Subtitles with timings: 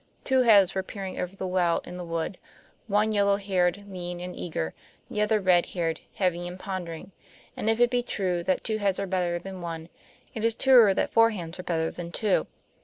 [0.23, 2.39] Two heads were peering over the well in the wood:
[2.87, 4.73] one yellow haired, lean and eager;
[5.11, 7.11] the other redhaired, heavy and pondering;
[7.55, 9.89] and if it be true that two heads are better than one,
[10.33, 12.47] it is truer that four hands are better than two.